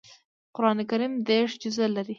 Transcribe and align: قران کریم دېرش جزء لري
قران 0.55 0.79
کریم 0.89 1.13
دېرش 1.29 1.53
جزء 1.63 1.87
لري 1.95 2.09